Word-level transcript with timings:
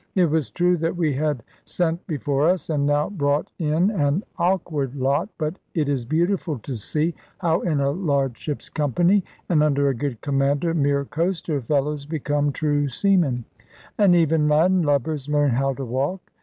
It 0.15 0.31
was 0.31 0.49
true 0.49 0.77
that 0.77 0.95
we 0.97 1.13
had 1.13 1.43
sent 1.63 2.07
before 2.07 2.49
us, 2.49 2.71
and 2.71 2.87
now 2.87 3.07
brought 3.11 3.51
in, 3.59 3.91
an 3.91 4.23
awkward 4.39 4.95
lot; 4.95 5.29
but 5.37 5.59
it 5.75 5.87
is 5.87 6.05
beautiful 6.05 6.57
to 6.57 6.75
see 6.75 7.13
how 7.37 7.59
in 7.61 7.79
a 7.79 7.91
large 7.91 8.39
ship's 8.39 8.67
company, 8.67 9.23
and 9.47 9.61
under 9.61 9.89
a 9.89 9.93
good 9.93 10.19
commander, 10.21 10.73
mere 10.73 11.05
coaster 11.05 11.61
fellows 11.61 12.07
become 12.07 12.51
true 12.51 12.87
seamen, 12.87 13.45
and 13.95 14.15
even 14.15 14.47
land 14.47 14.87
lubbers 14.87 15.29
learn 15.29 15.51
how 15.51 15.71
to 15.75 15.85
walk. 15.85 16.31